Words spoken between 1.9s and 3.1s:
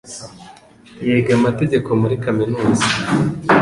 muri kaminuza.